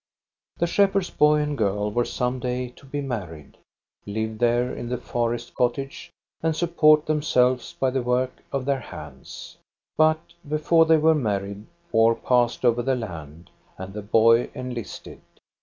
[0.57, 3.59] The shepherd's boy and girl were some day to be married,
[4.07, 6.09] live there in the forest cottage,
[6.41, 9.57] and support THE FOREST COTTAGE 439 themselves by the work of their hands.
[9.97, 15.21] But before they were married, war passed over the land, and the boy enlisted.